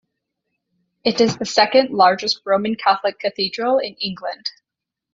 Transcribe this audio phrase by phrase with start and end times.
[1.03, 4.49] It is the second largest Roman Catholic cathedral in England.